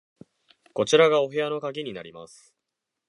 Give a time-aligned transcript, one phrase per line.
[0.73, 2.55] こちらがお部屋の鍵になります。